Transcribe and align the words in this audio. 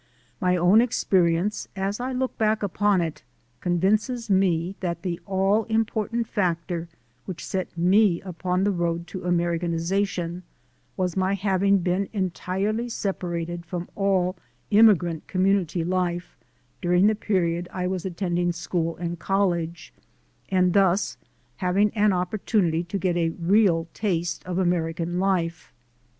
My 0.39 0.57
own 0.57 0.81
experience, 0.81 1.67
as 1.75 1.99
I 1.99 2.11
look 2.11 2.35
back 2.39 2.63
upon 2.63 3.01
it, 3.01 3.21
convinces 3.59 4.31
me 4.31 4.75
that 4.79 5.03
the 5.03 5.19
all 5.27 5.65
important 5.65 6.27
factor 6.27 6.89
which 7.27 7.45
set 7.45 7.77
me 7.77 8.19
upon 8.21 8.63
the 8.63 8.71
road 8.71 9.05
to 9.13 9.23
Americanization 9.25 10.41
was 10.97 11.15
my 11.15 11.35
having 11.35 11.77
been 11.85 12.09
entirely 12.13 12.87
sepa 12.87 13.29
rated 13.29 13.63
from 13.63 13.89
all 13.95 14.35
immigrant 14.71 15.27
community 15.27 15.83
life 15.83 16.35
during 16.81 17.05
the 17.05 17.13
period 17.13 17.69
I 17.71 17.85
was 17.85 18.03
attending 18.03 18.51
school 18.53 18.95
and 18.97 19.19
college, 19.19 19.93
and 20.49 20.73
thus 20.73 21.15
having 21.57 21.91
an 21.91 22.11
opportunity 22.11 22.83
to 22.85 22.97
get 22.97 23.17
a 23.17 23.29
real 23.37 23.87
taste 23.93 24.43
of 24.47 24.57
Ameri 24.57 24.95
can 24.95 25.19
life. 25.19 25.71